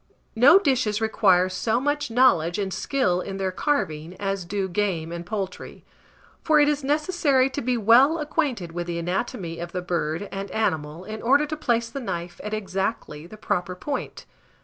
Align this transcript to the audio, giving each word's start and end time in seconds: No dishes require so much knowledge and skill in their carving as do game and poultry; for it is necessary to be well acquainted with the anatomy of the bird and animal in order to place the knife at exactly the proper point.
No 0.35 0.57
dishes 0.57 0.99
require 0.99 1.47
so 1.47 1.79
much 1.79 2.09
knowledge 2.09 2.57
and 2.57 2.73
skill 2.73 3.21
in 3.21 3.37
their 3.37 3.51
carving 3.51 4.15
as 4.19 4.45
do 4.45 4.67
game 4.67 5.11
and 5.11 5.23
poultry; 5.23 5.85
for 6.41 6.59
it 6.59 6.67
is 6.67 6.83
necessary 6.83 7.51
to 7.51 7.61
be 7.61 7.77
well 7.77 8.17
acquainted 8.17 8.71
with 8.71 8.87
the 8.87 8.97
anatomy 8.97 9.59
of 9.59 9.73
the 9.73 9.81
bird 9.83 10.27
and 10.31 10.49
animal 10.49 11.03
in 11.03 11.21
order 11.21 11.45
to 11.45 11.55
place 11.55 11.91
the 11.91 11.99
knife 11.99 12.41
at 12.43 12.51
exactly 12.51 13.27
the 13.27 13.37
proper 13.37 13.75
point. 13.75 14.25